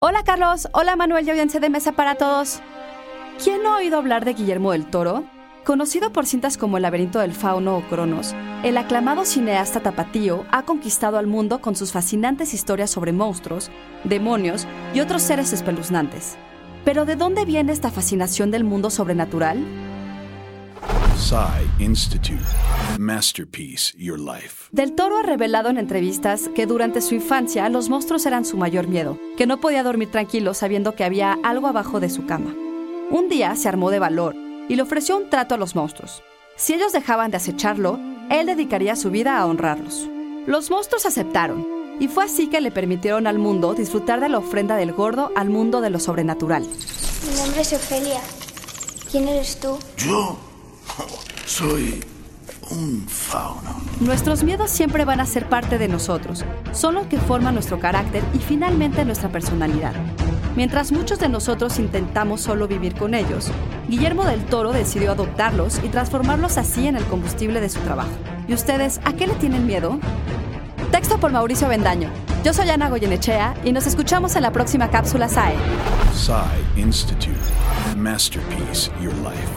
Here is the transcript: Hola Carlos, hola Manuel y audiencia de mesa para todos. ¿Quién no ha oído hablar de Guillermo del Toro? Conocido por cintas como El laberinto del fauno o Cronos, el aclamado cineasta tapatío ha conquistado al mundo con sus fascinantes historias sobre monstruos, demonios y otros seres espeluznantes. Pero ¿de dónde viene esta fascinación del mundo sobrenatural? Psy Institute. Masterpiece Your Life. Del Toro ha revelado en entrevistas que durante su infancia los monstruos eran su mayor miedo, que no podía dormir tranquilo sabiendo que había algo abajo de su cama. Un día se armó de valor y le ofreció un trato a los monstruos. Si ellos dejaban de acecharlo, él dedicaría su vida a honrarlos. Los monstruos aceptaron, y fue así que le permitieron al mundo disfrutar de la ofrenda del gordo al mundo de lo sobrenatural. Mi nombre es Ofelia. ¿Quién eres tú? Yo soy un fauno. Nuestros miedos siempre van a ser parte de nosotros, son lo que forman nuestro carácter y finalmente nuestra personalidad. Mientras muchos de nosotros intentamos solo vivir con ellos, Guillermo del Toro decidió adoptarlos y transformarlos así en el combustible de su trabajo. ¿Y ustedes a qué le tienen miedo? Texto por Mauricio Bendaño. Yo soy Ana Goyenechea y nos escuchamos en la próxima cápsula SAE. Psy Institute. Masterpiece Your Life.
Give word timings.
Hola 0.00 0.22
Carlos, 0.22 0.68
hola 0.74 0.94
Manuel 0.94 1.26
y 1.26 1.30
audiencia 1.30 1.58
de 1.58 1.70
mesa 1.70 1.90
para 1.90 2.14
todos. 2.14 2.60
¿Quién 3.42 3.64
no 3.64 3.74
ha 3.74 3.78
oído 3.78 3.98
hablar 3.98 4.24
de 4.24 4.34
Guillermo 4.34 4.70
del 4.70 4.86
Toro? 4.86 5.24
Conocido 5.64 6.12
por 6.12 6.24
cintas 6.24 6.56
como 6.56 6.76
El 6.76 6.84
laberinto 6.84 7.18
del 7.18 7.32
fauno 7.32 7.76
o 7.76 7.82
Cronos, 7.88 8.32
el 8.62 8.76
aclamado 8.76 9.24
cineasta 9.24 9.80
tapatío 9.80 10.46
ha 10.52 10.62
conquistado 10.62 11.18
al 11.18 11.26
mundo 11.26 11.60
con 11.60 11.74
sus 11.74 11.90
fascinantes 11.90 12.54
historias 12.54 12.90
sobre 12.90 13.12
monstruos, 13.12 13.72
demonios 14.04 14.68
y 14.94 15.00
otros 15.00 15.20
seres 15.20 15.52
espeluznantes. 15.52 16.36
Pero 16.84 17.04
¿de 17.04 17.16
dónde 17.16 17.44
viene 17.44 17.72
esta 17.72 17.90
fascinación 17.90 18.52
del 18.52 18.62
mundo 18.62 18.90
sobrenatural? 18.90 19.64
Psy 21.28 21.84
Institute. 21.84 22.40
Masterpiece 22.98 23.92
Your 23.98 24.18
Life. 24.18 24.70
Del 24.72 24.94
Toro 24.94 25.18
ha 25.18 25.22
revelado 25.22 25.68
en 25.68 25.76
entrevistas 25.76 26.48
que 26.54 26.64
durante 26.64 27.02
su 27.02 27.14
infancia 27.14 27.68
los 27.68 27.90
monstruos 27.90 28.24
eran 28.24 28.46
su 28.46 28.56
mayor 28.56 28.88
miedo, 28.88 29.18
que 29.36 29.46
no 29.46 29.60
podía 29.60 29.82
dormir 29.82 30.10
tranquilo 30.10 30.54
sabiendo 30.54 30.94
que 30.94 31.04
había 31.04 31.36
algo 31.44 31.66
abajo 31.66 32.00
de 32.00 32.08
su 32.08 32.24
cama. 32.24 32.54
Un 33.10 33.28
día 33.28 33.54
se 33.56 33.68
armó 33.68 33.90
de 33.90 33.98
valor 33.98 34.36
y 34.70 34.76
le 34.76 34.80
ofreció 34.80 35.18
un 35.18 35.28
trato 35.28 35.54
a 35.54 35.58
los 35.58 35.74
monstruos. 35.74 36.22
Si 36.56 36.72
ellos 36.72 36.92
dejaban 36.94 37.30
de 37.30 37.36
acecharlo, 37.36 38.00
él 38.30 38.46
dedicaría 38.46 38.96
su 38.96 39.10
vida 39.10 39.36
a 39.36 39.44
honrarlos. 39.44 40.08
Los 40.46 40.70
monstruos 40.70 41.04
aceptaron, 41.04 41.66
y 42.00 42.08
fue 42.08 42.24
así 42.24 42.46
que 42.46 42.62
le 42.62 42.70
permitieron 42.70 43.26
al 43.26 43.38
mundo 43.38 43.74
disfrutar 43.74 44.20
de 44.20 44.30
la 44.30 44.38
ofrenda 44.38 44.76
del 44.76 44.94
gordo 44.94 45.30
al 45.36 45.50
mundo 45.50 45.82
de 45.82 45.90
lo 45.90 46.00
sobrenatural. 46.00 46.62
Mi 46.62 47.36
nombre 47.38 47.60
es 47.60 47.74
Ofelia. 47.74 48.22
¿Quién 49.10 49.28
eres 49.28 49.60
tú? 49.60 49.78
Yo 49.98 50.38
soy 51.48 52.04
un 52.70 53.06
fauno. 53.08 53.80
Nuestros 54.00 54.44
miedos 54.44 54.70
siempre 54.70 55.06
van 55.06 55.18
a 55.18 55.26
ser 55.26 55.48
parte 55.48 55.78
de 55.78 55.88
nosotros, 55.88 56.44
son 56.72 56.94
lo 56.94 57.08
que 57.08 57.16
forman 57.18 57.54
nuestro 57.54 57.80
carácter 57.80 58.22
y 58.34 58.38
finalmente 58.38 59.02
nuestra 59.06 59.30
personalidad. 59.30 59.94
Mientras 60.56 60.92
muchos 60.92 61.18
de 61.18 61.30
nosotros 61.30 61.78
intentamos 61.78 62.42
solo 62.42 62.68
vivir 62.68 62.94
con 62.94 63.14
ellos, 63.14 63.50
Guillermo 63.88 64.26
del 64.26 64.44
Toro 64.44 64.72
decidió 64.72 65.12
adoptarlos 65.12 65.80
y 65.82 65.88
transformarlos 65.88 66.58
así 66.58 66.86
en 66.86 66.96
el 66.96 67.04
combustible 67.04 67.62
de 67.62 67.70
su 67.70 67.80
trabajo. 67.80 68.10
¿Y 68.46 68.52
ustedes 68.52 69.00
a 69.04 69.14
qué 69.14 69.26
le 69.26 69.34
tienen 69.34 69.66
miedo? 69.66 69.98
Texto 70.92 71.18
por 71.18 71.32
Mauricio 71.32 71.68
Bendaño. 71.68 72.10
Yo 72.44 72.52
soy 72.52 72.68
Ana 72.68 72.90
Goyenechea 72.90 73.54
y 73.64 73.72
nos 73.72 73.86
escuchamos 73.86 74.36
en 74.36 74.42
la 74.42 74.52
próxima 74.52 74.90
cápsula 74.90 75.30
SAE. 75.30 75.54
Psy 76.14 76.78
Institute. 76.80 77.32
Masterpiece 77.96 78.90
Your 79.00 79.14
Life. 79.14 79.47